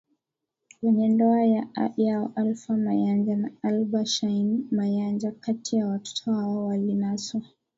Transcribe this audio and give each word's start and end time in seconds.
kwenye 0.81 1.07
ndoa 1.09 1.41
yao 1.97 2.31
Alfa 2.35 2.77
Mayanja 2.77 3.35
na 3.35 3.51
Alba 3.63 4.05
Shyne 4.05 4.59
Mayanja 4.71 5.31
Kati 5.31 5.75
ya 5.75 5.87
watoto 5.87 6.33
hao 6.33 6.65
walinaswa 6.65 7.41